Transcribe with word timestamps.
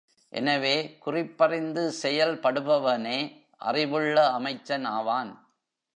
எனவே 0.33 0.97
குறிப்பறிந்து 0.97 1.93
செயல்படுபவனே 2.03 3.19
அறிவுள்ள 3.61 4.29
அமைச்சன் 4.29 4.85
ஆவான். 4.85 5.31